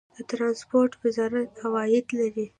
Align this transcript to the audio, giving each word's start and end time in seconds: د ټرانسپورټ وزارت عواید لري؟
د 0.15 0.17
ټرانسپورټ 0.29 0.91
وزارت 1.03 1.49
عواید 1.63 2.07
لري؟ 2.19 2.45